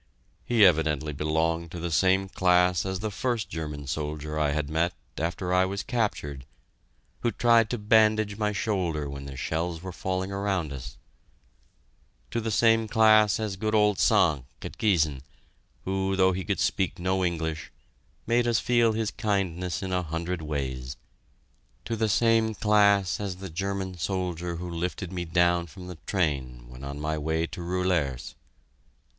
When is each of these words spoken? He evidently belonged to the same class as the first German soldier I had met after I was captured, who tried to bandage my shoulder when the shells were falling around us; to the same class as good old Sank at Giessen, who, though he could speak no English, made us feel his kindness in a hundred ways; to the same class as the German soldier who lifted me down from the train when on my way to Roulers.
He 0.43 0.65
evidently 0.65 1.13
belonged 1.13 1.69
to 1.69 1.79
the 1.79 1.91
same 1.91 2.27
class 2.27 2.87
as 2.87 3.01
the 3.01 3.11
first 3.11 3.49
German 3.51 3.85
soldier 3.85 4.39
I 4.39 4.49
had 4.49 4.67
met 4.67 4.95
after 5.15 5.53
I 5.53 5.63
was 5.65 5.83
captured, 5.83 6.47
who 7.19 7.29
tried 7.31 7.69
to 7.69 7.77
bandage 7.77 8.35
my 8.35 8.51
shoulder 8.51 9.07
when 9.07 9.25
the 9.27 9.37
shells 9.37 9.83
were 9.83 9.91
falling 9.91 10.31
around 10.31 10.73
us; 10.73 10.97
to 12.31 12.41
the 12.41 12.49
same 12.49 12.87
class 12.87 13.39
as 13.39 13.57
good 13.57 13.75
old 13.75 13.99
Sank 13.99 14.45
at 14.63 14.79
Giessen, 14.79 15.21
who, 15.85 16.15
though 16.15 16.31
he 16.31 16.45
could 16.45 16.59
speak 16.59 16.97
no 16.97 17.23
English, 17.23 17.71
made 18.25 18.47
us 18.47 18.59
feel 18.59 18.93
his 18.93 19.11
kindness 19.11 19.83
in 19.83 19.93
a 19.93 20.01
hundred 20.01 20.41
ways; 20.41 20.97
to 21.85 21.95
the 21.95 22.09
same 22.09 22.55
class 22.55 23.19
as 23.19 23.35
the 23.35 23.51
German 23.51 23.95
soldier 23.99 24.55
who 24.55 24.67
lifted 24.67 25.13
me 25.13 25.25
down 25.25 25.67
from 25.67 25.85
the 25.85 25.99
train 26.07 26.65
when 26.69 26.83
on 26.83 26.99
my 26.99 27.19
way 27.19 27.45
to 27.45 27.61
Roulers. 27.61 28.33